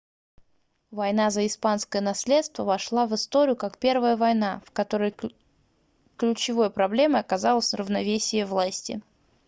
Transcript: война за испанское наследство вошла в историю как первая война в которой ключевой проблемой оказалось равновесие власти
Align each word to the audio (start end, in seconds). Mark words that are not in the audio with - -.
война 0.89 1.29
за 1.29 1.45
испанское 1.45 2.01
наследство 2.01 2.63
вошла 2.63 3.05
в 3.05 3.13
историю 3.13 3.55
как 3.55 3.77
первая 3.77 4.17
война 4.17 4.59
в 4.65 4.71
которой 4.71 5.13
ключевой 6.17 6.71
проблемой 6.71 7.21
оказалось 7.21 7.75
равновесие 7.75 8.47
власти 8.47 8.99